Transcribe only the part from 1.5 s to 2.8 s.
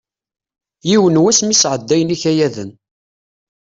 sɛeddayen ikayaden.